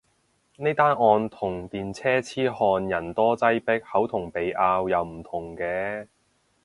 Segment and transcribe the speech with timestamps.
[0.57, 6.07] 呢單案同電車痴漢人多擠迫口同鼻拗又唔同嘅